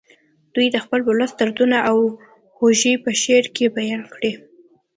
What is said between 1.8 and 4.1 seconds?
او خوښۍ په شعر کې بیان